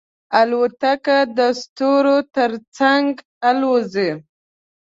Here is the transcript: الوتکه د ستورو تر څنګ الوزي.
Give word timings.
الوتکه 0.39 1.17
د 1.37 1.39
ستورو 1.61 2.17
تر 2.35 2.51
څنګ 2.77 3.09
الوزي. 3.49 4.11